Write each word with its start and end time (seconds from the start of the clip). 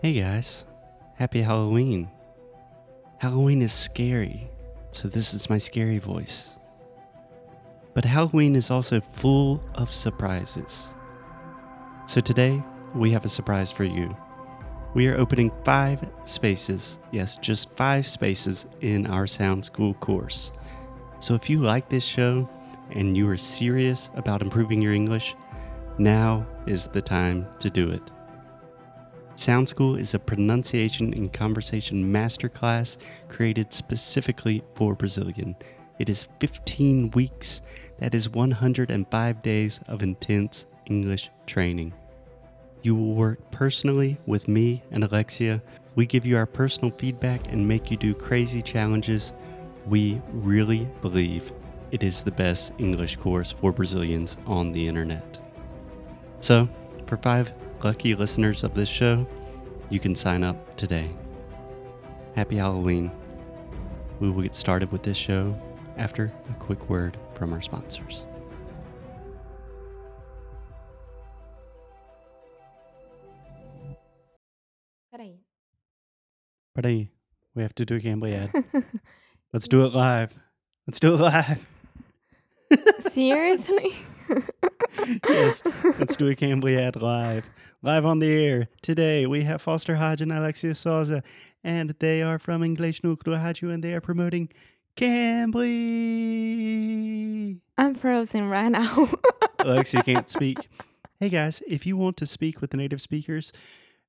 Hey 0.00 0.12
guys, 0.12 0.64
happy 1.16 1.42
Halloween. 1.42 2.08
Halloween 3.16 3.62
is 3.62 3.72
scary, 3.72 4.48
so 4.92 5.08
this 5.08 5.34
is 5.34 5.50
my 5.50 5.58
scary 5.58 5.98
voice. 5.98 6.50
But 7.94 8.04
Halloween 8.04 8.54
is 8.54 8.70
also 8.70 9.00
full 9.00 9.60
of 9.74 9.92
surprises. 9.92 10.86
So 12.06 12.20
today, 12.20 12.62
we 12.94 13.10
have 13.10 13.24
a 13.24 13.28
surprise 13.28 13.72
for 13.72 13.82
you. 13.82 14.16
We 14.94 15.08
are 15.08 15.18
opening 15.18 15.50
five 15.64 16.08
spaces, 16.26 16.96
yes, 17.10 17.36
just 17.36 17.68
five 17.74 18.06
spaces 18.06 18.66
in 18.80 19.04
our 19.04 19.26
Sound 19.26 19.64
School 19.64 19.94
course. 19.94 20.52
So 21.18 21.34
if 21.34 21.50
you 21.50 21.58
like 21.58 21.88
this 21.88 22.04
show 22.04 22.48
and 22.92 23.16
you 23.16 23.28
are 23.28 23.36
serious 23.36 24.10
about 24.14 24.42
improving 24.42 24.80
your 24.80 24.94
English, 24.94 25.34
now 25.98 26.46
is 26.68 26.86
the 26.86 27.02
time 27.02 27.48
to 27.58 27.68
do 27.68 27.90
it. 27.90 28.12
Sound 29.38 29.68
School 29.68 29.94
is 29.94 30.14
a 30.14 30.18
pronunciation 30.18 31.14
and 31.14 31.32
conversation 31.32 32.12
masterclass 32.12 32.96
created 33.28 33.72
specifically 33.72 34.64
for 34.74 34.96
Brazilian. 34.96 35.54
It 36.00 36.08
is 36.08 36.26
15 36.40 37.12
weeks, 37.12 37.60
that 38.00 38.16
is 38.16 38.28
105 38.28 39.42
days 39.42 39.78
of 39.86 40.02
intense 40.02 40.66
English 40.86 41.30
training. 41.46 41.94
You 42.82 42.96
will 42.96 43.14
work 43.14 43.38
personally 43.52 44.18
with 44.26 44.48
me 44.48 44.82
and 44.90 45.04
Alexia. 45.04 45.62
We 45.94 46.04
give 46.04 46.26
you 46.26 46.36
our 46.36 46.46
personal 46.46 46.90
feedback 46.98 47.52
and 47.52 47.68
make 47.68 47.92
you 47.92 47.96
do 47.96 48.14
crazy 48.14 48.60
challenges. 48.60 49.32
We 49.86 50.20
really 50.32 50.88
believe 51.00 51.52
it 51.92 52.02
is 52.02 52.22
the 52.22 52.32
best 52.32 52.72
English 52.78 53.14
course 53.14 53.52
for 53.52 53.70
Brazilians 53.70 54.36
on 54.46 54.72
the 54.72 54.88
internet. 54.88 55.38
So, 56.40 56.68
for 57.06 57.16
five 57.18 57.54
lucky 57.82 58.14
listeners 58.14 58.64
of 58.64 58.74
this 58.74 58.88
show, 58.88 59.26
you 59.90 60.00
can 60.00 60.14
sign 60.14 60.42
up 60.42 60.76
today. 60.76 61.10
Happy 62.34 62.56
Halloween. 62.56 63.10
We 64.20 64.30
will 64.30 64.42
get 64.42 64.54
started 64.54 64.90
with 64.90 65.02
this 65.02 65.16
show 65.16 65.58
after 65.96 66.32
a 66.50 66.54
quick 66.54 66.88
word 66.88 67.16
from 67.34 67.52
our 67.52 67.62
sponsors. 67.62 68.26
Peraí. 75.14 75.38
Ready? 76.76 77.10
We 77.54 77.62
have 77.62 77.74
to 77.76 77.84
do 77.84 77.96
a 77.96 78.00
Cambly 78.00 78.34
ad. 78.34 78.64
Let's 79.52 79.66
do 79.66 79.84
it 79.84 79.94
live. 79.94 80.34
Let's 80.86 81.00
do 81.00 81.14
it 81.14 81.20
live. 81.20 81.66
Seriously? 83.10 83.96
yes, 85.28 85.62
let's 85.98 86.16
do 86.16 86.28
a 86.28 86.34
Cambly 86.34 86.78
ad 86.78 86.96
live. 86.96 87.44
Live 87.82 88.04
on 88.04 88.18
the 88.18 88.30
air. 88.30 88.68
Today 88.82 89.26
we 89.26 89.44
have 89.44 89.62
Foster 89.62 89.96
Hodge 89.96 90.20
and 90.20 90.32
Alexia 90.32 90.74
Souza, 90.74 91.22
and 91.62 91.94
they 92.00 92.22
are 92.22 92.38
from 92.38 92.62
English 92.62 93.00
Núcleo 93.02 93.38
Rádio, 93.38 93.72
and 93.72 93.82
they 93.82 93.94
are 93.94 94.00
promoting 94.00 94.48
Cambly. 94.96 95.68
I'm 97.78 97.94
frozen 97.94 98.48
right 98.48 98.70
now. 98.70 99.08
Alexia 99.60 100.02
can't 100.02 100.28
speak. 100.36 100.68
Hey 101.20 101.28
guys, 101.28 101.62
if 101.66 101.86
you 101.86 101.96
want 101.96 102.16
to 102.18 102.26
speak 102.26 102.60
with 102.60 102.70
the 102.70 102.76
native 102.76 103.00
speakers 103.00 103.52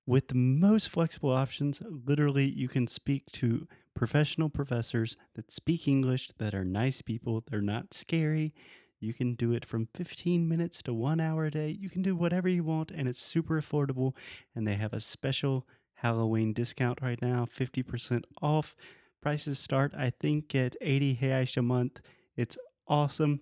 with 0.06 0.28
the 0.28 0.36
most 0.36 0.90
flexible 0.90 1.32
options, 1.32 1.82
literally 1.88 2.50
you 2.50 2.68
can 2.68 2.88
speak 2.88 3.28
to 3.34 3.68
professional 3.94 4.50
professors 4.50 5.16
that 5.36 5.52
speak 5.52 5.88
English 5.88 6.30
that 6.40 6.56
are 6.56 6.66
nice 6.66 7.02
people. 7.02 7.44
They're 7.50 7.62
not 7.62 7.94
scary. 7.94 8.54
You 9.00 9.14
can 9.14 9.36
do 9.36 9.54
it 9.54 9.66
from 9.66 9.88
15 9.94 10.48
minutes 10.48 10.84
to 10.84 10.94
one 10.94 11.20
hour 11.20 11.46
a 11.46 11.52
day. 11.52 11.70
You 11.70 11.90
can 11.90 12.02
do 12.02 12.16
whatever 12.16 12.50
you 12.50 12.64
want, 12.64 12.92
and 12.92 13.08
it's 13.08 13.22
super 13.22 13.60
affordable. 13.62 14.14
And 14.56 14.68
they 14.68 14.76
have 14.76 14.94
a 14.94 15.00
special 15.00 15.66
Halloween 15.96 16.54
discount 16.54 17.00
right 17.02 17.22
now 17.22 17.46
50% 17.46 18.24
off. 18.42 18.76
Prices 19.22 19.60
start, 19.60 19.94
I 19.98 20.12
think, 20.12 20.54
at 20.56 20.76
80 20.82 21.18
reais 21.22 21.58
a 21.58 21.62
month. 21.62 22.02
It's 22.36 22.58
awesome. 22.88 23.42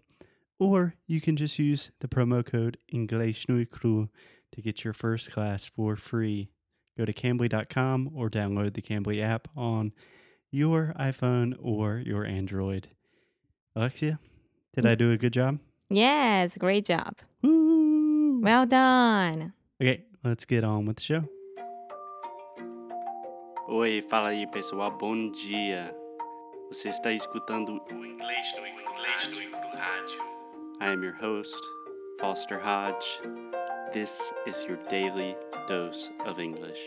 Or 0.60 0.96
you 1.06 1.22
can 1.22 1.38
just 1.38 1.60
use 1.60 1.92
the 2.00 2.08
promo 2.08 2.46
code 2.46 2.78
Cru 3.72 4.10
to 4.52 4.62
get 4.62 4.84
your 4.84 4.94
first 4.94 5.32
class 5.32 5.66
for 5.66 5.96
free. 5.96 6.50
Go 6.98 7.06
to 7.06 7.14
Cambly.com 7.14 8.12
or 8.16 8.30
download 8.30 8.74
the 8.74 8.82
Cambly 8.82 9.22
app 9.22 9.48
on 9.56 9.94
your 10.50 10.96
iPhone 11.00 11.56
or 11.62 12.02
your 12.04 12.26
Android. 12.26 12.90
Alexia, 13.76 14.20
did 14.78 14.86
I 14.86 14.94
do 14.94 15.12
a 15.12 15.18
good 15.18 15.34
job? 15.34 15.60
yes, 15.90 16.56
great 16.58 16.86
job. 16.86 17.16
Woo! 17.42 18.40
Well 18.42 18.68
done. 18.68 19.54
Okay, 19.82 20.04
let's 20.24 20.46
get 20.46 20.64
on 20.64 20.86
with 20.86 20.98
the 20.98 21.02
show. 21.04 21.24
Oi, 23.70 24.02
fala 24.08 24.30
aí 24.30 24.46
pessoal, 24.48 24.92
bom 24.92 25.32
dia. 25.32 25.94
Você 26.72 26.90
está 26.90 27.12
escutando 27.12 27.82
o 27.92 28.06
Inglês 28.06 28.54
no 28.56 28.68
Inglês 28.68 29.52
no 29.52 29.78
Rádio. 29.78 30.22
I 30.80 30.90
am 30.90 31.04
your 31.04 31.16
host, 31.16 31.62
Foster 32.20 32.60
Hodge. 32.60 33.20
This 33.94 34.32
is 34.46 34.64
your 34.68 34.78
daily 34.90 35.36
dose 35.68 36.12
of 36.26 36.40
English. 36.40 36.86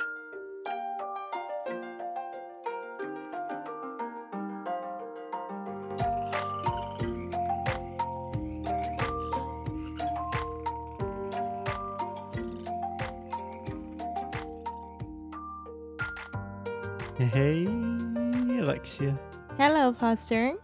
Hey, 17.21 17.67
Alexia. 17.67 19.21
Hello, 19.59 19.93
Foster. 19.93 20.55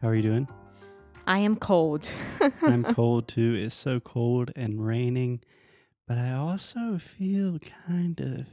How 0.00 0.08
are 0.08 0.16
you 0.16 0.22
doing? 0.22 0.48
I 1.28 1.38
am 1.38 1.54
cold. 1.54 2.10
I'm 2.62 2.82
cold 2.82 3.28
too. 3.28 3.54
It's 3.54 3.76
so 3.76 4.00
cold 4.00 4.50
and 4.56 4.84
raining, 4.84 5.42
but 6.08 6.18
I 6.18 6.32
also 6.32 6.98
feel 6.98 7.60
kind 7.86 8.18
of 8.18 8.46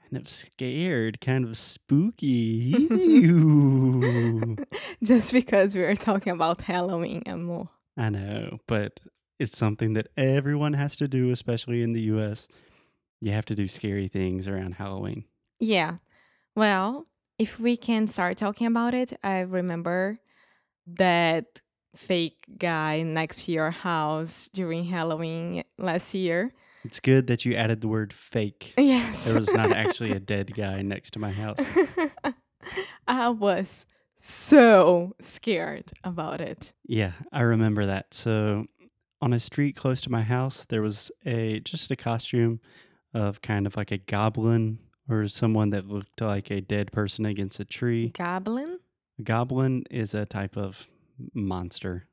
kind 0.00 0.16
of 0.16 0.28
scared, 0.28 1.20
kind 1.20 1.44
of 1.44 1.58
spooky. 1.58 2.70
Just 5.02 5.32
because 5.32 5.74
we 5.74 5.82
are 5.82 5.96
talking 5.96 6.32
about 6.32 6.60
Halloween 6.60 7.24
and 7.26 7.46
more. 7.46 7.68
I 7.96 8.10
know, 8.10 8.58
but 8.68 9.00
it's 9.40 9.58
something 9.58 9.94
that 9.94 10.06
everyone 10.16 10.74
has 10.74 10.94
to 10.98 11.08
do, 11.08 11.32
especially 11.32 11.82
in 11.82 11.94
the 11.94 12.02
US. 12.02 12.46
You 13.20 13.32
have 13.32 13.46
to 13.46 13.56
do 13.56 13.66
scary 13.66 14.06
things 14.06 14.46
around 14.46 14.74
Halloween. 14.74 15.24
Yeah. 15.58 15.96
Well, 16.58 17.06
if 17.38 17.60
we 17.60 17.76
can 17.76 18.08
start 18.08 18.36
talking 18.36 18.66
about 18.66 18.92
it, 18.92 19.16
I 19.22 19.42
remember 19.42 20.18
that 20.88 21.60
fake 21.94 22.44
guy 22.58 23.02
next 23.02 23.44
to 23.44 23.52
your 23.52 23.70
house 23.70 24.50
during 24.52 24.82
Halloween 24.82 25.62
last 25.78 26.14
year. 26.14 26.52
It's 26.82 26.98
good 26.98 27.28
that 27.28 27.44
you 27.44 27.54
added 27.54 27.80
the 27.80 27.86
word 27.86 28.12
fake. 28.12 28.74
Yes. 28.76 29.26
There 29.26 29.38
was 29.38 29.52
not 29.52 29.70
actually 29.70 30.10
a 30.10 30.18
dead 30.34 30.52
guy 30.52 30.82
next 30.82 31.12
to 31.12 31.20
my 31.20 31.30
house. 31.30 31.58
I 33.06 33.28
was 33.28 33.86
so 34.20 35.14
scared 35.20 35.92
about 36.02 36.40
it. 36.40 36.72
Yeah, 36.88 37.12
I 37.30 37.42
remember 37.42 37.86
that. 37.86 38.14
So 38.14 38.66
on 39.22 39.32
a 39.32 39.38
street 39.38 39.76
close 39.76 40.00
to 40.00 40.10
my 40.10 40.22
house, 40.22 40.66
there 40.68 40.82
was 40.82 41.12
a 41.24 41.60
just 41.60 41.92
a 41.92 41.96
costume 41.96 42.58
of 43.14 43.42
kind 43.42 43.64
of 43.64 43.76
like 43.76 43.92
a 43.92 43.98
goblin 43.98 44.80
or 45.08 45.28
someone 45.28 45.70
that 45.70 45.86
looked 45.86 46.20
like 46.20 46.50
a 46.50 46.60
dead 46.60 46.92
person 46.92 47.24
against 47.26 47.60
a 47.60 47.64
tree. 47.64 48.08
Goblin? 48.10 48.78
A 49.18 49.22
goblin 49.22 49.84
is 49.90 50.14
a 50.14 50.26
type 50.26 50.56
of 50.56 50.86
monster. 51.34 52.06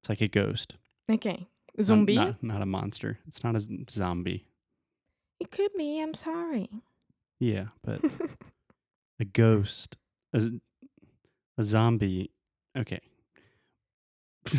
It's 0.00 0.08
like 0.08 0.20
a 0.20 0.28
ghost. 0.28 0.74
Okay. 1.10 1.46
Zombie? 1.80 2.16
Not, 2.16 2.42
not 2.42 2.62
a 2.62 2.66
monster. 2.66 3.18
It's 3.28 3.44
not 3.44 3.54
a 3.54 3.60
z- 3.60 3.84
zombie. 3.90 4.46
It 5.40 5.50
could 5.50 5.70
be. 5.76 6.00
I'm 6.00 6.14
sorry. 6.14 6.68
Yeah, 7.38 7.66
but 7.84 8.00
a 9.20 9.24
ghost, 9.24 9.96
a, 10.32 10.50
a 11.56 11.62
zombie. 11.62 12.32
Okay. 12.76 13.00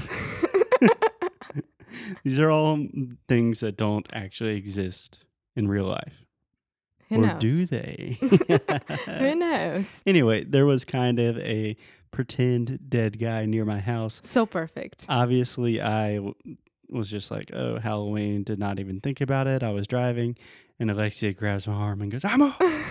These 2.23 2.39
are 2.39 2.49
all 2.49 2.87
things 3.27 3.59
that 3.61 3.77
don't 3.77 4.07
actually 4.13 4.55
exist 4.55 5.19
in 5.55 5.67
real 5.67 5.85
life. 5.85 6.23
Who 7.09 7.15
or 7.15 7.27
knows? 7.27 7.39
do 7.39 7.65
they? 7.65 8.17
Who 9.19 9.35
knows? 9.35 10.03
anyway, 10.05 10.43
there 10.43 10.65
was 10.65 10.85
kind 10.85 11.19
of 11.19 11.37
a 11.39 11.75
pretend 12.11 12.79
dead 12.89 13.19
guy 13.19 13.45
near 13.45 13.65
my 13.65 13.79
house. 13.79 14.21
So 14.23 14.45
perfect. 14.45 15.05
Obviously, 15.09 15.81
I 15.81 16.15
w- 16.15 16.35
was 16.89 17.09
just 17.09 17.31
like, 17.31 17.51
oh, 17.53 17.79
Halloween, 17.79 18.43
did 18.43 18.59
not 18.59 18.79
even 18.79 18.99
think 19.01 19.21
about 19.21 19.47
it. 19.47 19.63
I 19.63 19.71
was 19.71 19.87
driving, 19.87 20.37
and 20.79 20.91
Alexia 20.91 21.33
grabs 21.33 21.67
my 21.67 21.73
arm 21.73 22.01
and 22.01 22.11
goes, 22.11 22.25
I'm 22.25 22.41
a. 22.41 22.55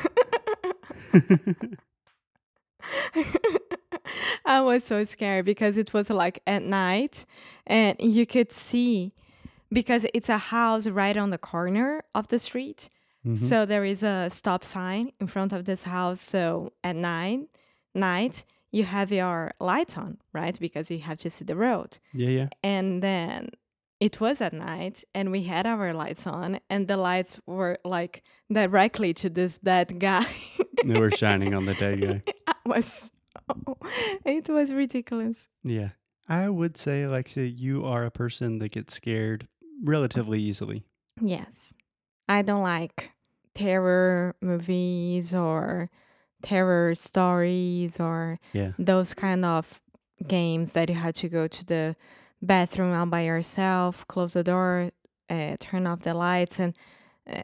I 4.44 4.60
was 4.60 4.84
so 4.84 5.04
scared 5.04 5.44
because 5.44 5.76
it 5.76 5.92
was 5.92 6.10
like 6.10 6.40
at 6.46 6.62
night 6.62 7.26
and 7.66 7.96
you 8.00 8.26
could 8.26 8.52
see 8.52 9.12
because 9.70 10.06
it's 10.14 10.28
a 10.28 10.38
house 10.38 10.86
right 10.86 11.16
on 11.16 11.30
the 11.30 11.38
corner 11.38 12.02
of 12.14 12.28
the 12.28 12.38
street 12.38 12.88
Mhm. 13.28 13.36
So 13.36 13.66
there 13.66 13.84
is 13.84 14.02
a 14.02 14.28
stop 14.30 14.64
sign 14.64 15.12
in 15.20 15.26
front 15.26 15.52
of 15.52 15.64
this 15.64 15.82
house. 15.84 16.20
So 16.20 16.72
at 16.82 16.96
night, 16.96 17.40
night 17.94 18.44
you 18.70 18.84
have 18.84 19.10
your 19.12 19.52
lights 19.60 19.96
on, 19.96 20.18
right? 20.32 20.58
Because 20.60 20.90
you 20.90 20.98
have 21.00 21.18
to 21.20 21.30
see 21.30 21.44
the 21.44 21.56
road. 21.56 21.98
yeah, 22.12 22.28
yeah. 22.28 22.48
And 22.62 23.02
then 23.02 23.50
it 24.00 24.20
was 24.20 24.40
at 24.40 24.52
night, 24.52 25.04
and 25.14 25.30
we 25.32 25.42
had 25.44 25.66
our 25.66 25.92
lights 25.92 26.26
on, 26.26 26.60
and 26.70 26.86
the 26.86 26.96
lights 26.96 27.40
were 27.46 27.78
like 27.84 28.22
directly 28.52 29.12
to 29.14 29.28
this 29.30 29.58
dead 29.58 29.98
guy. 29.98 30.26
They 30.84 31.00
were 31.00 31.10
shining 31.10 31.54
on 31.54 31.64
the 31.66 31.74
dead 31.74 32.00
guy. 32.06 32.22
I 32.46 32.54
was, 32.64 33.10
it 34.24 34.48
was 34.48 34.72
ridiculous. 34.72 35.48
Yeah. 35.64 35.90
I 36.28 36.48
would 36.48 36.76
say, 36.76 37.02
Alexia, 37.02 37.44
you 37.44 37.84
are 37.84 38.04
a 38.04 38.10
person 38.10 38.58
that 38.58 38.72
gets 38.72 38.94
scared 38.94 39.48
relatively 39.82 40.40
easily. 40.40 40.84
Yes. 41.20 41.72
I 42.28 42.42
don't 42.42 42.62
like 42.62 43.10
terror 43.58 44.34
movies 44.40 45.34
or 45.34 45.90
terror 46.42 46.94
stories 46.94 47.98
or 47.98 48.38
Yeah. 48.52 48.72
those 48.78 49.14
kind 49.14 49.44
of 49.44 49.80
games 50.26 50.72
that 50.72 50.88
you 50.88 50.94
had 50.94 51.14
to 51.16 51.28
go 51.28 51.48
to 51.48 51.64
the 51.66 51.96
bathroom 52.40 52.92
all 52.94 53.06
by 53.06 53.22
yourself, 53.22 54.06
close 54.06 54.34
the 54.34 54.44
door, 54.44 54.90
uh, 55.28 55.56
turn 55.58 55.86
off 55.86 56.02
the 56.02 56.14
lights, 56.14 56.60
and 56.60 56.74
uh, 57.28 57.42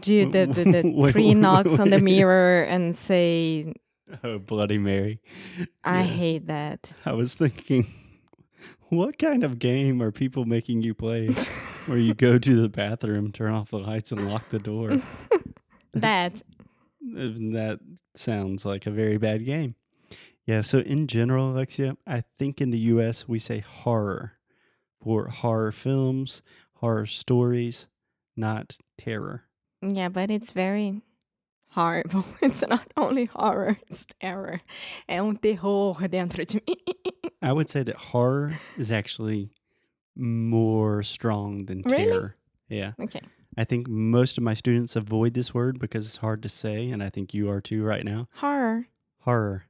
do 0.00 0.30
the, 0.30 0.46
the, 0.46 0.64
the 0.64 0.82
Wait, 0.94 1.12
three 1.12 1.26
wait, 1.34 1.36
knocks 1.36 1.78
on 1.80 1.90
the 1.90 1.98
mirror 1.98 2.62
and 2.62 2.94
say, 2.94 3.74
Oh, 4.22 4.38
Bloody 4.38 4.78
Mary. 4.78 5.20
I 5.82 6.02
Yeah. 6.02 6.14
hate 6.22 6.46
that. 6.46 6.92
I 7.04 7.12
was 7.14 7.34
thinking, 7.34 7.92
what 8.90 9.18
kind 9.18 9.42
of 9.42 9.58
game 9.58 10.00
are 10.02 10.12
people 10.12 10.44
making 10.44 10.82
you 10.82 10.94
play 10.94 11.34
where 11.86 11.98
you 11.98 12.14
go 12.14 12.38
to 12.38 12.62
the 12.62 12.68
bathroom, 12.68 13.32
turn 13.32 13.52
off 13.52 13.70
the 13.70 13.78
lights, 13.78 14.12
and 14.12 14.28
lock 14.28 14.48
the 14.50 14.58
door? 14.58 15.00
that. 15.92 16.42
That 17.00 17.80
sounds 18.16 18.64
like 18.64 18.86
a 18.86 18.90
very 18.90 19.18
bad 19.18 19.44
game. 19.44 19.74
Yeah, 20.46 20.60
so 20.60 20.78
in 20.78 21.06
general, 21.06 21.50
Alexia, 21.52 21.96
I 22.06 22.24
think 22.38 22.60
in 22.60 22.70
the 22.70 22.78
US 22.78 23.28
we 23.28 23.38
say 23.38 23.60
horror 23.60 24.32
for 25.02 25.28
horror 25.28 25.72
films, 25.72 26.42
horror 26.76 27.06
stories, 27.06 27.88
not 28.36 28.76
terror. 28.98 29.44
Yeah, 29.82 30.08
but 30.08 30.30
it's 30.30 30.52
very 30.52 31.02
horrible. 31.70 32.24
It's 32.42 32.62
not 32.62 32.92
only 32.96 33.26
horror, 33.26 33.78
it's 33.88 34.06
terror. 34.20 34.60
É 35.08 35.22
um 35.22 35.36
terror 35.36 36.08
dentro 36.08 36.44
de 36.46 36.60
mim. 36.66 36.76
I 37.42 37.52
would 37.52 37.68
say 37.68 37.82
that 37.82 37.96
horror 37.96 38.58
is 38.78 38.90
actually 38.90 39.50
more 40.16 41.02
strong 41.02 41.64
than 41.64 41.82
Really? 41.82 42.04
terror. 42.06 42.36
Yeah. 42.68 42.92
Okay. 43.00 43.20
I 43.56 43.64
think 43.64 43.88
most 43.88 44.36
of 44.36 44.42
my 44.44 44.54
students 44.54 44.96
avoid 44.96 45.34
this 45.34 45.54
word 45.54 45.78
because 45.78 46.06
it's 46.06 46.16
hard 46.16 46.42
to 46.42 46.48
say, 46.48 46.90
and 46.90 47.02
I 47.02 47.10
think 47.10 47.32
you 47.34 47.48
are 47.50 47.60
too 47.60 47.84
right 47.84 48.04
now. 48.04 48.28
Horror. 48.34 48.86
Horror. 49.20 49.64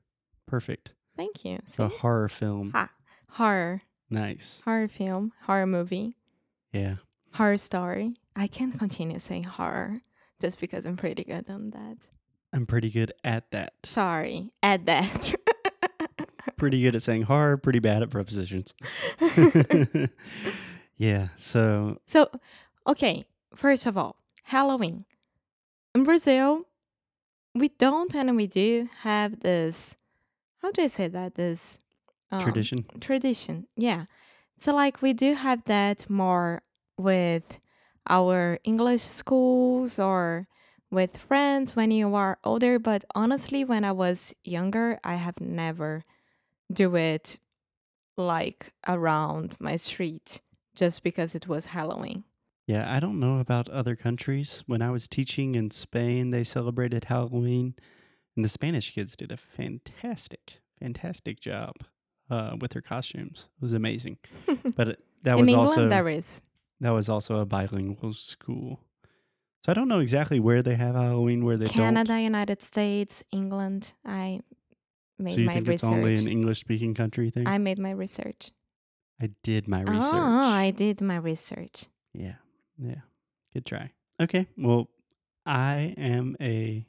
Perfect. 0.46 0.92
Thank 1.16 1.44
you. 1.44 1.58
So 1.66 1.88
horror 1.88 2.28
film. 2.28 2.70
Ha. 2.72 2.90
Horror. 3.30 3.82
Nice. 4.10 4.62
Horror 4.64 4.88
film. 4.88 5.32
Horror 5.42 5.66
movie. 5.66 6.16
Yeah. 6.72 6.96
Horror 7.34 7.58
story. 7.58 8.14
I 8.36 8.46
can't 8.46 8.78
continue 8.78 9.18
saying 9.18 9.44
horror 9.44 10.00
just 10.40 10.60
because 10.60 10.86
I'm 10.86 10.96
pretty 10.96 11.24
good 11.24 11.48
on 11.50 11.70
that. 11.70 11.98
I'm 12.52 12.66
pretty 12.66 12.90
good 12.90 13.12
at 13.24 13.50
that. 13.50 13.74
Sorry. 13.84 14.50
Add 14.62 14.86
that. 14.86 15.34
Pretty 16.64 16.80
good 16.80 16.96
at 16.96 17.02
saying 17.02 17.24
horror, 17.24 17.58
pretty 17.58 17.78
bad 17.78 18.02
at 18.02 18.08
prepositions. 18.08 18.72
yeah. 20.96 21.28
So, 21.36 21.98
so, 22.06 22.30
okay. 22.86 23.26
First 23.54 23.84
of 23.84 23.98
all, 23.98 24.16
Halloween. 24.44 25.04
In 25.94 26.04
Brazil, 26.04 26.62
we 27.54 27.68
don't 27.68 28.14
and 28.14 28.34
we 28.34 28.46
do 28.46 28.88
have 29.02 29.40
this. 29.40 29.94
How 30.62 30.70
do 30.70 30.84
I 30.84 30.86
say 30.86 31.06
that? 31.08 31.34
This 31.34 31.80
um, 32.32 32.40
tradition. 32.40 32.86
tradition. 32.98 33.66
Yeah. 33.76 34.06
So 34.58 34.74
like 34.74 35.02
we 35.02 35.12
do 35.12 35.34
have 35.34 35.64
that 35.64 36.08
more 36.08 36.62
with 36.96 37.60
our 38.08 38.58
English 38.64 39.02
schools 39.02 39.98
or 39.98 40.48
with 40.90 41.18
friends 41.18 41.76
when 41.76 41.90
you 41.90 42.14
are 42.14 42.38
older, 42.42 42.78
but 42.78 43.04
honestly 43.14 43.66
when 43.66 43.84
I 43.84 43.92
was 43.92 44.34
younger, 44.44 44.98
I 45.04 45.16
have 45.16 45.38
never 45.42 46.02
do 46.72 46.94
it 46.96 47.38
like 48.16 48.72
around 48.86 49.56
my 49.58 49.76
street 49.76 50.40
just 50.74 51.02
because 51.02 51.34
it 51.34 51.46
was 51.48 51.66
Halloween. 51.66 52.24
Yeah. 52.66 52.92
I 52.94 53.00
don't 53.00 53.20
know 53.20 53.38
about 53.38 53.68
other 53.68 53.96
countries. 53.96 54.62
When 54.66 54.82
I 54.82 54.90
was 54.90 55.06
teaching 55.08 55.54
in 55.54 55.70
Spain, 55.70 56.30
they 56.30 56.44
celebrated 56.44 57.04
Halloween, 57.04 57.74
and 58.36 58.44
the 58.44 58.48
Spanish 58.48 58.92
kids 58.94 59.14
did 59.16 59.30
a 59.30 59.36
fantastic, 59.36 60.60
fantastic 60.80 61.40
job 61.40 61.74
uh, 62.30 62.56
with 62.60 62.72
their 62.72 62.82
costumes. 62.82 63.48
It 63.56 63.62
was 63.62 63.72
amazing. 63.72 64.18
But 64.76 64.88
it- 64.88 65.04
that 65.24 65.34
In 65.34 65.40
was 65.40 65.48
England 65.48 65.68
also 65.70 65.88
there 65.88 66.08
is. 66.08 66.42
that 66.80 66.90
was 66.90 67.08
also 67.08 67.40
a 67.40 67.46
bilingual 67.46 68.12
school. 68.12 68.78
So 69.64 69.72
I 69.72 69.74
don't 69.74 69.88
know 69.88 70.00
exactly 70.00 70.38
where 70.38 70.62
they 70.62 70.74
have 70.74 70.94
Halloween, 70.94 71.46
where 71.46 71.56
they 71.56 71.66
Canada, 71.66 72.20
United 72.20 72.60
States, 72.62 73.24
England. 73.32 73.94
I 74.04 74.40
don't. 74.42 74.44
Made 75.18 75.34
So 75.34 75.40
you 75.40 75.46
my 75.46 75.52
think 75.54 75.68
research. 75.68 75.90
it's 75.90 75.92
only 75.92 76.14
an 76.14 76.28
English-speaking 76.28 76.94
country 76.94 77.30
thing? 77.30 77.46
I 77.46 77.58
made 77.58 77.78
my 77.78 77.90
research. 77.90 78.50
I 79.20 79.30
did 79.42 79.68
my 79.68 79.84
ah, 79.86 79.90
research. 79.90 80.12
Oh, 80.14 80.40
I 80.40 80.70
did 80.70 81.00
my 81.00 81.16
research. 81.16 81.86
Yeah. 82.12 82.34
Yeah. 82.78 83.02
Good 83.52 83.66
try. 83.66 83.92
Okay. 84.20 84.46
Well, 84.56 84.88
I 85.46 85.94
am 85.96 86.36
a 86.40 86.86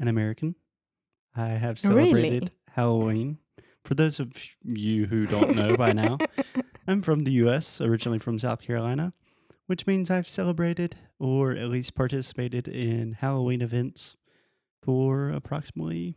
an 0.00 0.08
American. 0.08 0.54
I 1.36 1.48
have 1.50 1.80
oh, 1.84 1.90
Really? 1.90 2.10
celebrated 2.10 2.54
Halloween. 2.70 3.38
For 3.84 3.94
those 3.94 4.20
of 4.20 4.32
you 4.64 5.06
who 5.06 5.26
don't 5.26 5.54
know 5.56 5.76
by 5.76 5.92
now, 5.92 6.18
I'm 6.86 7.02
from 7.02 7.24
the 7.24 7.32
US, 7.32 7.80
originally 7.80 8.18
from 8.18 8.38
South 8.38 8.60
Carolina, 8.60 9.12
which 9.66 9.86
means 9.86 10.10
I've 10.10 10.28
celebrated 10.28 10.96
or 11.18 11.52
at 11.52 11.68
least 11.68 11.94
participated 11.94 12.68
in 12.68 13.14
Halloween 13.14 13.62
events 13.62 14.16
for 14.82 15.30
approximately 15.30 16.16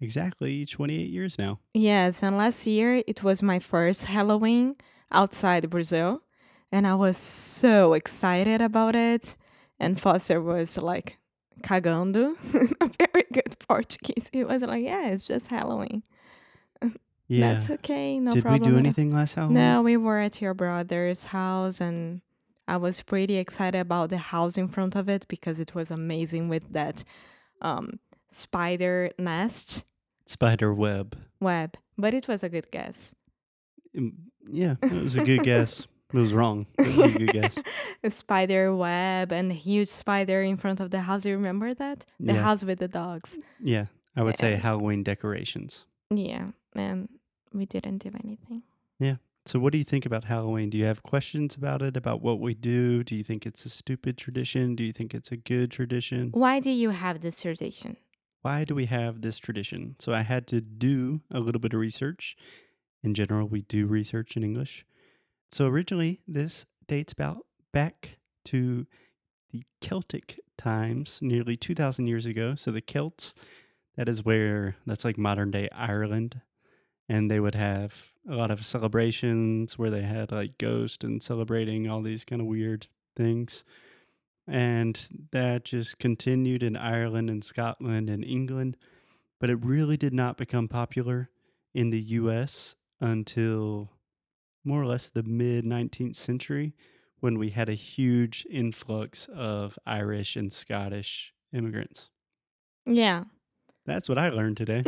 exactly 0.00 0.66
28 0.66 1.08
years 1.10 1.38
now. 1.38 1.58
Yes, 1.74 2.22
and 2.22 2.36
last 2.36 2.66
year 2.66 3.02
it 3.06 3.22
was 3.22 3.42
my 3.42 3.58
first 3.58 4.04
Halloween 4.06 4.76
outside 5.10 5.68
Brazil, 5.70 6.22
and 6.72 6.86
I 6.86 6.94
was 6.94 7.16
so 7.16 7.92
excited 7.94 8.60
about 8.60 8.94
it. 8.94 9.36
And 9.78 10.00
Foster 10.00 10.40
was 10.40 10.78
like 10.78 11.18
cagando, 11.62 12.34
a 12.80 12.90
very 12.98 13.24
good 13.32 13.56
Portuguese. 13.68 14.30
He 14.32 14.44
was 14.44 14.62
like, 14.62 14.82
"Yeah, 14.82 15.08
it's 15.08 15.26
just 15.26 15.48
Halloween. 15.48 16.02
Yeah. 17.28 17.54
That's 17.54 17.70
okay, 17.70 18.20
no 18.20 18.30
problem. 18.40 18.62
Did 18.62 18.66
we 18.66 18.72
do 18.72 18.78
anything 18.78 19.12
last 19.12 19.34
Halloween? 19.34 19.54
No, 19.54 19.82
we 19.82 19.96
were 19.96 20.20
at 20.20 20.40
your 20.40 20.54
brother's 20.54 21.24
house, 21.24 21.80
and 21.80 22.20
I 22.68 22.76
was 22.76 23.02
pretty 23.02 23.36
excited 23.36 23.80
about 23.80 24.10
the 24.10 24.18
house 24.18 24.56
in 24.56 24.68
front 24.68 24.94
of 24.94 25.08
it 25.08 25.26
because 25.26 25.58
it 25.58 25.74
was 25.74 25.90
amazing 25.90 26.48
with 26.48 26.72
that 26.72 27.02
um, 27.62 27.98
spider 28.36 29.10
nest 29.18 29.84
Spider 30.26 30.74
web. 30.74 31.16
web. 31.40 31.76
But 31.96 32.12
it 32.14 32.26
was 32.28 32.42
a 32.42 32.48
good 32.48 32.68
guess. 32.70 33.14
Mm, 33.96 34.12
Yeah, 34.50 34.74
it 34.82 34.92
was 35.02 35.16
a 35.16 35.24
good 35.24 35.42
guess. 35.44 35.86
It 36.12 36.18
was 36.18 36.32
wrong. 36.32 36.66
It 36.78 36.86
was 36.96 37.14
a 37.14 37.18
good 37.18 37.32
guess. 37.32 37.58
a 38.04 38.10
spider 38.10 38.74
web 38.74 39.32
and 39.32 39.50
a 39.50 39.54
huge 39.54 39.88
spider 39.88 40.40
in 40.42 40.56
front 40.56 40.80
of 40.80 40.90
the 40.90 41.00
house. 41.00 41.24
You 41.24 41.34
remember 41.34 41.74
that? 41.74 42.04
The 42.20 42.34
Yeah. 42.34 42.42
house 42.42 42.62
with 42.64 42.78
the 42.78 42.88
dogs. 42.88 43.36
Yeah, 43.60 43.86
I 44.14 44.22
would 44.22 44.38
say 44.38 44.50
Yeah. 44.52 44.58
Halloween 44.66 45.02
decorations. 45.02 45.86
Yeah, 46.10 46.50
and 46.74 47.08
we 47.52 47.66
didn't 47.66 47.98
do 47.98 48.10
anything. 48.24 48.62
Yeah. 49.00 49.16
So, 49.46 49.58
what 49.60 49.70
do 49.72 49.78
you 49.78 49.84
think 49.84 50.06
about 50.06 50.24
Halloween? 50.24 50.70
Do 50.70 50.78
you 50.78 50.86
have 50.86 51.02
questions 51.02 51.54
about 51.56 51.80
it, 51.82 51.96
about 51.96 52.20
what 52.20 52.40
we 52.40 52.54
do? 52.54 53.02
Do 53.04 53.14
you 53.14 53.22
think 53.24 53.46
it's 53.46 53.64
a 53.64 53.68
stupid 53.70 54.16
tradition? 54.18 54.74
Do 54.76 54.82
you 54.84 54.92
think 54.92 55.14
it's 55.14 55.30
a 55.32 55.36
good 55.36 55.70
tradition? 55.70 56.30
Why 56.32 56.60
do 56.60 56.70
you 56.70 56.90
have 56.90 57.20
this 57.20 57.40
tradition? 57.42 57.96
Why 58.42 58.64
do 58.64 58.74
we 58.74 58.86
have 58.86 59.20
this 59.20 59.38
tradition? 59.38 59.96
So, 59.98 60.12
I 60.12 60.22
had 60.22 60.46
to 60.48 60.60
do 60.60 61.20
a 61.30 61.40
little 61.40 61.60
bit 61.60 61.74
of 61.74 61.80
research. 61.80 62.36
In 63.02 63.14
general, 63.14 63.48
we 63.48 63.62
do 63.62 63.86
research 63.86 64.36
in 64.36 64.44
English. 64.44 64.84
So, 65.50 65.66
originally, 65.66 66.20
this 66.26 66.66
dates 66.86 67.12
about 67.12 67.46
back 67.72 68.18
to 68.46 68.86
the 69.52 69.64
Celtic 69.80 70.40
times, 70.58 71.18
nearly 71.20 71.56
2,000 71.56 72.06
years 72.06 72.26
ago. 72.26 72.54
So, 72.54 72.70
the 72.70 72.80
Celts, 72.80 73.34
that 73.96 74.08
is 74.08 74.24
where 74.24 74.76
that's 74.86 75.04
like 75.04 75.18
modern 75.18 75.50
day 75.50 75.68
Ireland. 75.72 76.40
And 77.08 77.30
they 77.30 77.40
would 77.40 77.54
have 77.54 77.94
a 78.28 78.34
lot 78.34 78.50
of 78.50 78.66
celebrations 78.66 79.78
where 79.78 79.90
they 79.90 80.02
had 80.02 80.32
like 80.32 80.58
ghosts 80.58 81.04
and 81.04 81.22
celebrating 81.22 81.88
all 81.88 82.02
these 82.02 82.24
kind 82.24 82.40
of 82.40 82.48
weird 82.48 82.88
things. 83.16 83.64
And 84.48 85.08
that 85.32 85.64
just 85.64 85.98
continued 85.98 86.62
in 86.62 86.76
Ireland 86.76 87.30
and 87.30 87.44
Scotland 87.44 88.08
and 88.08 88.24
England. 88.24 88.76
But 89.40 89.50
it 89.50 89.64
really 89.64 89.96
did 89.96 90.14
not 90.14 90.36
become 90.36 90.68
popular 90.68 91.30
in 91.74 91.90
the 91.90 92.00
US 92.00 92.74
until 93.00 93.90
more 94.64 94.80
or 94.80 94.86
less 94.86 95.08
the 95.08 95.22
mid 95.22 95.64
19th 95.64 96.16
century 96.16 96.74
when 97.20 97.38
we 97.38 97.50
had 97.50 97.68
a 97.68 97.74
huge 97.74 98.46
influx 98.50 99.28
of 99.34 99.78
Irish 99.86 100.36
and 100.36 100.52
Scottish 100.52 101.32
immigrants. 101.52 102.08
Yeah. 102.86 103.24
That's 103.84 104.08
what 104.08 104.18
I 104.18 104.28
learned 104.28 104.56
today. 104.56 104.84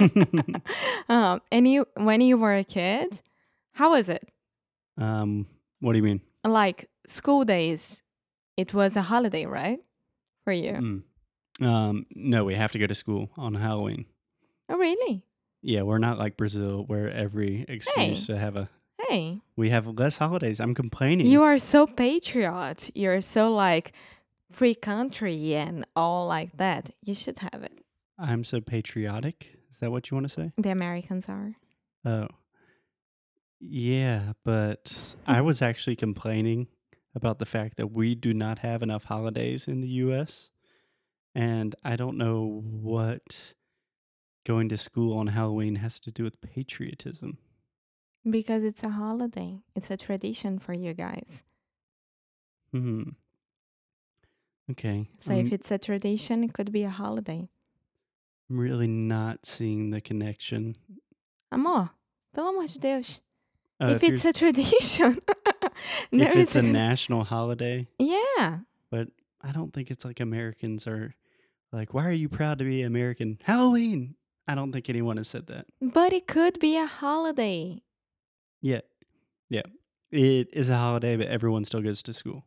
um, 1.08 1.40
and 1.50 1.66
you, 1.68 1.86
when 1.94 2.20
you 2.20 2.36
were 2.36 2.56
a 2.56 2.64
kid, 2.64 3.22
how 3.72 3.90
was 3.90 4.08
it? 4.08 4.28
um, 4.98 5.46
what 5.80 5.92
do 5.92 5.98
you 5.98 6.04
mean? 6.04 6.20
Like 6.44 6.88
school 7.06 7.44
days, 7.44 8.02
it 8.56 8.72
was 8.74 8.96
a 8.96 9.02
holiday, 9.02 9.46
right? 9.46 9.80
For 10.44 10.52
you? 10.52 10.72
Mm. 11.60 11.64
Um, 11.66 12.06
no, 12.14 12.44
we 12.44 12.54
have 12.54 12.72
to 12.72 12.78
go 12.78 12.86
to 12.86 12.94
school 12.94 13.30
on 13.36 13.54
Halloween. 13.54 14.06
Oh, 14.68 14.76
really? 14.76 15.24
Yeah, 15.62 15.82
we're 15.82 15.98
not 15.98 16.18
like 16.18 16.36
Brazil 16.36 16.84
where 16.86 17.10
every 17.10 17.64
excuse 17.68 18.26
to 18.26 18.38
have 18.38 18.56
a 18.56 18.68
Hey, 19.08 19.40
we 19.56 19.70
have 19.70 19.86
less 19.86 20.18
holidays. 20.18 20.60
I'm 20.60 20.74
complaining. 20.74 21.26
you 21.26 21.42
are 21.42 21.58
so 21.58 21.86
patriot. 21.86 22.90
You're 22.94 23.20
so 23.20 23.52
like 23.52 23.92
free 24.52 24.74
country 24.74 25.54
and 25.54 25.86
all 25.96 26.26
like 26.26 26.56
that. 26.58 26.90
You 27.02 27.14
should 27.14 27.38
have 27.38 27.62
it. 27.62 27.78
I'm 28.18 28.44
so 28.44 28.60
patriotic. 28.60 29.56
Is 29.72 29.78
that 29.80 29.90
what 29.90 30.10
you 30.10 30.16
want 30.16 30.28
to 30.28 30.34
say? 30.34 30.52
The 30.58 30.70
Americans 30.70 31.26
are. 31.28 31.54
Oh. 32.04 32.28
Yeah, 33.60 34.32
but 34.44 35.16
I 35.26 35.40
was 35.40 35.62
actually 35.62 35.96
complaining 35.96 36.68
about 37.14 37.38
the 37.38 37.46
fact 37.46 37.76
that 37.76 37.90
we 37.90 38.14
do 38.14 38.32
not 38.32 38.60
have 38.60 38.82
enough 38.82 39.04
holidays 39.04 39.66
in 39.66 39.80
the 39.80 39.88
US. 39.88 40.50
And 41.34 41.74
I 41.84 41.96
don't 41.96 42.16
know 42.16 42.62
what 42.64 43.54
going 44.46 44.68
to 44.68 44.78
school 44.78 45.16
on 45.16 45.28
Halloween 45.28 45.76
has 45.76 45.98
to 46.00 46.10
do 46.10 46.24
with 46.24 46.40
patriotism. 46.40 47.38
Because 48.28 48.64
it's 48.64 48.82
a 48.82 48.90
holiday. 48.90 49.60
It's 49.74 49.90
a 49.90 49.96
tradition 49.96 50.58
for 50.58 50.72
you 50.72 50.94
guys. 50.94 51.42
Hmm. 52.72 53.10
Okay. 54.70 55.08
So 55.18 55.34
I'm, 55.34 55.40
if 55.40 55.52
it's 55.52 55.70
a 55.70 55.78
tradition, 55.78 56.44
it 56.44 56.52
could 56.52 56.72
be 56.72 56.84
a 56.84 56.90
holiday. 56.90 57.48
I'm 58.50 58.58
really 58.58 58.86
not 58.88 59.46
seeing 59.46 59.90
the 59.90 60.00
connection. 60.00 60.76
Amor, 61.52 61.90
pelo 62.34 62.48
amor 62.48 62.66
de 62.66 62.78
Deus. 62.78 63.20
Uh, 63.80 63.88
if 63.94 64.02
you're- 64.02 64.14
it's 64.16 64.24
a 64.24 64.32
tradition, 64.32 65.20
if 66.12 66.36
it's 66.36 66.56
a 66.56 66.62
national 66.62 67.24
holiday, 67.24 67.86
yeah. 67.98 68.58
but 68.90 69.08
I 69.40 69.52
don't 69.52 69.72
think 69.72 69.90
it's 69.90 70.04
like 70.04 70.20
Americans 70.20 70.86
are 70.86 71.14
like, 71.72 71.94
why 71.94 72.06
are 72.06 72.12
you 72.12 72.28
proud 72.28 72.58
to 72.58 72.64
be 72.64 72.82
American? 72.82 73.38
Halloween. 73.44 74.14
I 74.48 74.54
don't 74.54 74.72
think 74.72 74.88
anyone 74.88 75.18
has 75.18 75.28
said 75.28 75.46
that. 75.48 75.66
But 75.80 76.12
it 76.12 76.26
could 76.26 76.58
be 76.58 76.76
a 76.78 76.86
holiday. 76.86 77.82
Yeah. 78.62 78.80
Yeah. 79.50 79.62
It 80.10 80.48
is 80.54 80.70
a 80.70 80.76
holiday, 80.76 81.16
but 81.16 81.26
everyone 81.28 81.64
still 81.64 81.82
goes 81.82 82.02
to 82.04 82.14
school. 82.14 82.44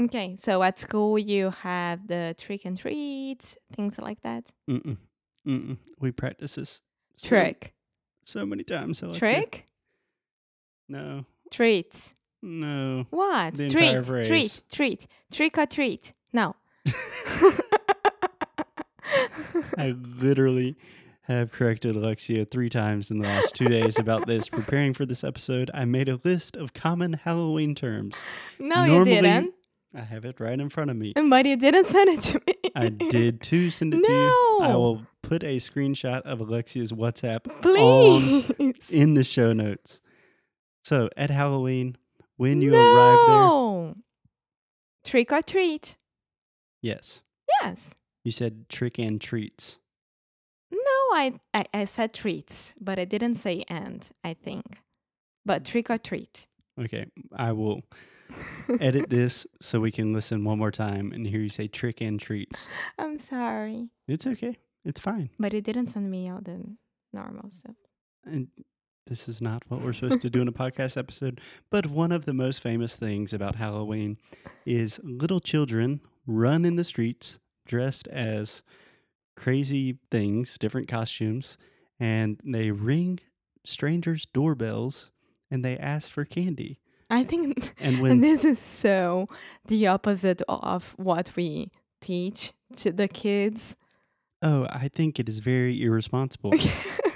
Okay, 0.00 0.36
so 0.36 0.62
at 0.62 0.78
school 0.78 1.18
you 1.18 1.50
have 1.62 2.06
the 2.06 2.34
trick 2.38 2.64
and 2.66 2.78
treats, 2.78 3.56
things 3.74 3.98
like 3.98 4.20
that. 4.22 4.44
Mm-mm. 4.70 4.96
Mm-mm. 5.46 5.78
We 5.98 6.12
practice 6.12 6.54
this. 6.54 6.82
so- 7.16 7.28
Trick, 7.28 7.72
So, 8.24 8.44
many 8.46 8.62
times. 8.62 9.02
Alexia. 9.02 9.18
trick, 9.20 9.64
No. 10.88 11.24
treats. 11.50 12.14
No. 12.42 13.06
What? 13.10 13.54
The 13.56 13.68
treat, 13.68 14.04
treat, 14.26 14.62
treat, 14.72 15.06
trick 15.32 15.58
or 15.58 15.66
treat. 15.66 16.12
No. 16.32 16.54
I 19.76 19.94
literally 20.20 20.76
have 21.22 21.52
corrected 21.52 21.94
Alexia 21.96 22.44
three 22.44 22.68
times 22.70 23.10
in 23.10 23.18
the 23.18 23.24
last 23.28 23.54
two 23.54 23.68
days 23.68 23.98
about 23.98 24.26
this. 24.26 24.48
Preparing 24.48 24.94
for 24.94 25.04
this 25.06 25.22
episode, 25.24 25.70
I 25.74 25.84
made 25.84 26.08
a 26.08 26.20
list 26.24 26.56
of 26.56 26.72
common 26.74 27.14
Halloween 27.14 27.74
terms. 27.74 28.22
no, 28.58 28.84
Normally- 28.86 29.16
you 29.16 29.22
didn't. 29.22 29.54
I 29.94 30.02
have 30.02 30.26
it 30.26 30.38
right 30.38 30.58
in 30.60 30.68
front 30.68 30.90
of 30.90 30.96
me. 30.98 31.14
But 31.14 31.46
you 31.46 31.56
didn't 31.56 31.86
send 31.86 32.10
it 32.10 32.20
to 32.22 32.42
me. 32.46 32.54
I 32.76 32.90
did 32.90 33.40
too 33.40 33.70
send 33.70 33.94
it 33.94 34.04
to 34.04 34.12
you. 34.12 34.58
I 34.62 34.76
will 34.76 35.06
put 35.22 35.42
a 35.42 35.56
screenshot 35.56 36.20
of 36.22 36.40
Alexia's 36.40 36.92
WhatsApp 36.92 37.48
on 37.48 38.42
Please. 38.58 38.90
in 38.90 39.14
the 39.14 39.24
show 39.24 39.54
notes. 39.54 40.02
So 40.88 41.10
at 41.18 41.28
Halloween, 41.28 41.96
when 42.38 42.62
you 42.62 42.74
arrive 42.74 43.18
there. 43.26 43.94
Trick 45.04 45.30
or 45.32 45.42
treat. 45.42 45.98
yes, 46.80 47.20
Yes. 47.60 47.94
you 48.24 48.32
said 48.32 48.70
trick 48.70 48.98
and 48.98 49.20
treats. 49.20 49.80
No, 50.70 50.98
I, 51.12 51.34
I 51.52 51.66
I 51.74 51.84
said 51.84 52.14
treats, 52.14 52.72
but 52.80 52.98
I 52.98 53.04
didn't 53.04 53.34
say 53.34 53.64
and, 53.68 54.06
I 54.24 54.32
think. 54.32 54.78
But 55.44 55.66
trick 55.66 55.90
or 55.90 55.98
treat. 55.98 56.46
Okay, 56.80 57.04
I 57.36 57.52
will 57.52 57.82
edit 58.80 59.10
this 59.10 59.46
so 59.60 59.80
we 59.80 59.90
can 59.92 60.14
listen 60.14 60.42
one 60.42 60.58
more 60.58 60.72
time 60.72 61.12
and 61.12 61.26
hear 61.26 61.40
you 61.40 61.50
say 61.50 61.68
trick 61.68 62.00
and 62.00 62.18
treats. 62.18 62.66
I'm 62.98 63.18
sorry. 63.18 63.90
It's 64.06 64.26
okay. 64.26 64.56
It's 64.86 65.00
fine. 65.00 65.28
But 65.38 65.52
it 65.52 65.64
didn't 65.64 65.88
send 65.88 66.10
me 66.10 66.30
all 66.30 66.40
the 66.40 66.64
normal 67.12 67.50
stuff. 67.50 67.76
And 68.24 68.48
this 69.08 69.28
is 69.28 69.40
not 69.40 69.62
what 69.68 69.82
we're 69.82 69.92
supposed 69.92 70.22
to 70.22 70.30
do 70.30 70.42
in 70.42 70.48
a 70.48 70.52
podcast 70.52 70.96
episode. 70.96 71.40
But 71.70 71.86
one 71.86 72.12
of 72.12 72.24
the 72.26 72.34
most 72.34 72.62
famous 72.62 72.96
things 72.96 73.32
about 73.32 73.56
Halloween 73.56 74.18
is 74.66 75.00
little 75.02 75.40
children 75.40 76.00
run 76.26 76.64
in 76.64 76.76
the 76.76 76.84
streets 76.84 77.38
dressed 77.66 78.06
as 78.08 78.62
crazy 79.36 79.98
things, 80.10 80.58
different 80.58 80.88
costumes, 80.88 81.56
and 81.98 82.38
they 82.44 82.70
ring 82.70 83.18
strangers' 83.64 84.26
doorbells 84.32 85.10
and 85.50 85.64
they 85.64 85.76
ask 85.78 86.10
for 86.10 86.24
candy. 86.24 86.78
I 87.10 87.24
think 87.24 87.72
And 87.80 88.00
when 88.00 88.20
this 88.20 88.44
is 88.44 88.58
so 88.58 89.28
the 89.66 89.86
opposite 89.86 90.42
of 90.48 90.94
what 90.98 91.32
we 91.34 91.70
teach 92.02 92.52
to 92.76 92.92
the 92.92 93.08
kids. 93.08 93.76
oh, 94.42 94.66
I 94.70 94.88
think 94.88 95.18
it 95.18 95.28
is 95.28 95.38
very 95.38 95.82
irresponsible. 95.82 96.52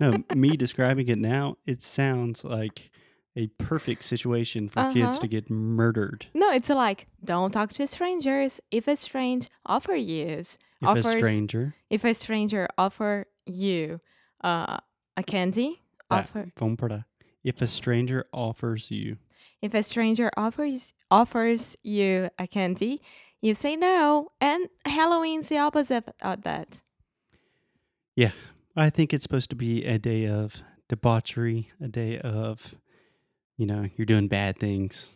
No, 0.00 0.24
me 0.34 0.56
describing 0.56 1.08
it 1.08 1.18
now, 1.18 1.56
it 1.66 1.80
sounds 1.82 2.44
like 2.44 2.90
a 3.36 3.46
perfect 3.58 4.04
situation 4.04 4.68
for 4.68 4.90
kids 4.92 5.16
Uh-huh. 5.16 5.18
to 5.20 5.28
get 5.28 5.50
murdered. 5.50 6.26
No, 6.34 6.50
it's 6.52 6.68
like 6.68 7.06
don't 7.24 7.50
talk 7.52 7.70
to 7.74 7.86
strangers. 7.86 8.60
If 8.70 8.86
a 8.88 8.96
strange 8.96 9.48
offer 9.66 9.94
you, 9.94 10.26
If 10.26 10.58
offers, 10.82 11.06
a 11.06 11.18
stranger, 11.18 11.74
if 11.90 12.04
a 12.04 12.14
stranger 12.14 12.68
offer 12.78 13.26
you 13.46 14.00
uh, 14.42 14.78
a 15.16 15.22
candy, 15.22 15.82
Ah, 16.10 16.18
offer 16.20 16.52
para. 16.56 17.06
If 17.42 17.60
a 17.62 17.66
stranger 17.66 18.24
offers 18.32 18.90
you, 18.90 19.16
if 19.62 19.74
a 19.74 19.82
stranger 19.82 20.30
offers 20.36 20.92
offers 21.10 21.76
you 21.82 22.30
a 22.38 22.46
candy, 22.46 23.00
you 23.40 23.54
say 23.54 23.74
no. 23.76 24.30
And 24.40 24.68
Halloween's 24.84 25.48
the 25.48 25.58
opposite 25.58 26.04
of 26.22 26.42
that. 26.42 26.80
I 28.76 28.90
think 28.90 29.12
it's 29.12 29.22
supposed 29.22 29.50
to 29.50 29.56
be 29.56 29.84
a 29.84 29.98
day 29.98 30.26
of 30.26 30.62
debauchery, 30.88 31.70
a 31.80 31.88
day 31.88 32.18
of, 32.18 32.74
you 33.56 33.66
know, 33.66 33.88
you're 33.96 34.06
doing 34.06 34.28
bad 34.28 34.58
things. 34.58 35.10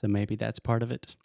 So 0.00 0.08
maybe 0.08 0.36
that's 0.36 0.58
part 0.58 0.82
of 0.82 0.90
it. 0.90 1.16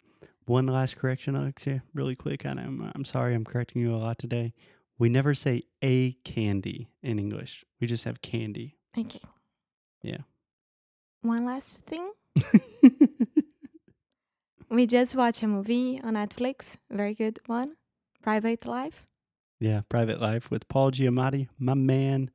One 0.46 0.66
last 0.66 0.96
correction, 0.96 1.36
Alexia, 1.36 1.82
really 1.94 2.16
quick. 2.16 2.44
And 2.44 2.58
I'm, 2.58 2.92
I'm 2.94 3.04
sorry 3.04 3.34
I'm 3.34 3.44
correcting 3.44 3.82
you 3.82 3.94
a 3.94 3.96
lot 3.96 4.18
today. 4.18 4.52
We 4.98 5.08
never 5.08 5.34
say 5.34 5.62
a 5.82 6.12
candy 6.24 6.88
in 7.02 7.18
English. 7.18 7.64
We 7.80 7.86
just 7.86 8.04
have 8.04 8.22
candy. 8.22 8.76
Okay. 8.96 9.20
Yeah. 10.02 10.18
One 11.22 11.44
last 11.44 11.78
thing. 11.86 12.10
We 14.72 14.86
just 14.86 15.14
watched 15.14 15.42
a 15.42 15.46
movie 15.46 16.00
on 16.02 16.14
Netflix, 16.14 16.78
very 16.90 17.12
good 17.12 17.40
one, 17.44 17.76
Private 18.22 18.64
Life. 18.64 19.04
Yeah, 19.62 19.82
Private 19.88 20.20
Life 20.20 20.50
with 20.50 20.66
Paul 20.66 20.90
Giamatti, 20.90 21.46
my 21.56 21.74
man. 21.74 22.30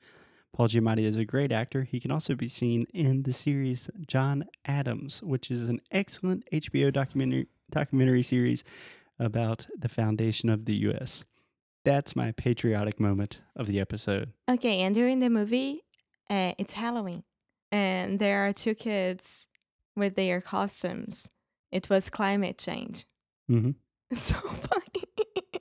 Paul 0.54 0.70
Giamatti 0.70 1.04
is 1.04 1.18
a 1.18 1.26
great 1.26 1.52
actor. 1.52 1.84
He 1.84 2.00
can 2.00 2.10
also 2.10 2.36
be 2.36 2.48
seen 2.48 2.86
in 2.94 3.24
the 3.24 3.34
series 3.34 3.90
John 4.08 4.46
Adams, 4.64 5.22
which 5.22 5.52
is 5.52 5.68
an 5.68 5.82
excellent 5.92 6.46
HBO 6.54 6.92
documentary 6.92 7.48
documentary 7.70 8.24
series 8.24 8.64
about 9.20 9.68
the 9.78 9.90
foundation 9.90 10.50
of 10.50 10.64
the 10.64 10.78
US. 10.88 11.26
That's 11.84 12.16
my 12.16 12.32
patriotic 12.32 12.98
moment 12.98 13.42
of 13.58 13.68
the 13.68 13.82
episode. 13.82 14.32
Okay, 14.50 14.80
and 14.80 14.96
during 14.96 15.20
the 15.20 15.30
movie, 15.30 15.84
uh, 16.30 16.54
it's 16.58 16.76
Halloween, 16.76 17.24
and 17.74 18.20
there 18.20 18.48
are 18.48 18.54
two 18.54 18.74
kids 18.74 19.46
with 19.98 20.16
their 20.16 20.40
costumes. 20.40 21.28
It 21.74 21.90
was 21.90 22.10
climate 22.10 22.58
change. 22.58 23.06
Mm-hmm. 23.52 23.72
It's 24.12 24.28
so 24.28 24.36
funny. 24.36 24.87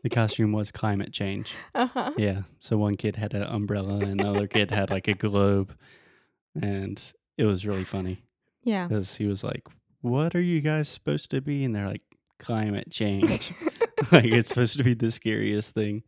The 0.06 0.10
costume 0.10 0.52
was 0.52 0.70
climate 0.70 1.12
change. 1.12 1.52
uh 1.74 1.88
huh. 1.88 2.12
Yeah. 2.16 2.42
So 2.60 2.76
one 2.76 2.96
kid 2.96 3.16
had 3.16 3.34
an 3.34 3.42
umbrella 3.42 3.98
and 3.98 4.20
another 4.20 4.46
kid 4.46 4.70
had 4.70 4.88
like 4.88 5.08
a 5.08 5.14
globe. 5.14 5.74
And 6.54 7.02
it 7.36 7.42
was 7.44 7.66
really 7.66 7.82
funny. 7.82 8.22
Yeah. 8.62 8.86
because 8.86 9.16
he 9.16 9.26
was 9.26 9.42
like, 9.42 9.66
"What 10.02 10.36
are 10.36 10.40
you 10.40 10.60
guys 10.60 10.88
supposed 10.88 11.32
to 11.32 11.40
be?" 11.40 11.64
And 11.64 11.74
they're 11.74 11.88
like, 11.88 12.02
"Climate 12.38 12.88
change." 12.88 13.52
like 14.12 14.26
it's 14.26 14.48
supposed 14.48 14.78
to 14.78 14.84
be 14.84 14.94
the 14.94 15.10
scariest 15.10 15.74
thing, 15.74 16.04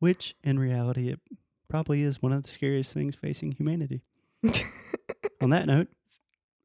which 0.00 0.34
in 0.44 0.58
reality 0.58 1.08
it 1.08 1.20
probably 1.66 2.02
is 2.02 2.20
one 2.20 2.34
of 2.34 2.42
the 2.42 2.50
scariest 2.50 2.92
things 2.92 3.14
facing 3.14 3.52
humanity. 3.52 4.02
On 5.40 5.48
that 5.48 5.64
note, 5.66 5.88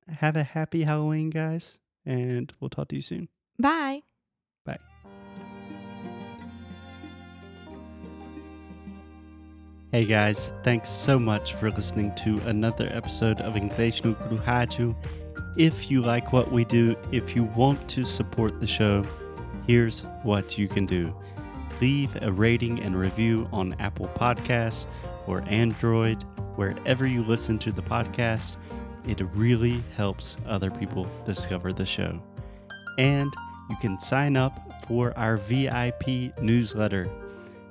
have 0.10 0.36
a 0.36 0.44
happy 0.44 0.84
Halloween, 0.84 1.30
guys, 1.30 1.78
and 2.06 2.52
we'll 2.60 2.70
talk 2.70 2.90
to 2.90 2.96
you 2.98 3.02
soon. 3.02 3.30
Bye. 3.58 4.02
Bye. 4.66 4.80
Hey 9.96 10.04
guys, 10.04 10.52
thanks 10.62 10.90
so 10.90 11.18
much 11.18 11.54
for 11.54 11.72
listening 11.72 12.14
to 12.16 12.38
another 12.50 12.90
episode 12.92 13.40
of 13.40 13.54
Inglês 13.54 14.04
no 14.04 14.14
Rádio. 14.40 14.94
If 15.58 15.90
you 15.90 16.02
like 16.02 16.34
what 16.34 16.52
we 16.52 16.66
do, 16.66 16.98
if 17.14 17.34
you 17.34 17.46
want 17.56 17.88
to 17.92 18.04
support 18.04 18.60
the 18.60 18.68
show, 18.68 19.06
here's 19.66 20.02
what 20.24 20.58
you 20.58 20.68
can 20.68 20.86
do. 20.86 21.16
Leave 21.80 22.14
a 22.22 22.30
rating 22.30 22.84
and 22.84 22.94
review 22.94 23.48
on 23.54 23.74
Apple 23.80 24.10
Podcasts 24.10 24.86
or 25.28 25.46
Android, 25.48 26.24
wherever 26.58 27.08
you 27.08 27.24
listen 27.24 27.58
to 27.60 27.72
the 27.72 27.82
podcast. 27.82 28.58
It 29.08 29.22
really 29.34 29.82
helps 29.96 30.36
other 30.46 30.72
people 30.72 31.08
discover 31.26 31.72
the 31.72 31.86
show. 31.86 32.22
And 32.98 33.34
you 33.70 33.78
can 33.80 33.98
sign 34.02 34.36
up 34.36 34.84
for 34.90 35.18
our 35.18 35.38
VIP 35.38 36.38
newsletter. 36.42 37.10